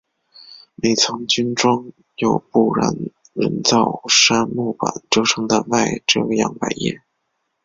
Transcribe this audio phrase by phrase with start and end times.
[0.73, 2.91] 每层均装有不燃
[3.33, 7.03] 人造杉木板制成的外遮阳百叶。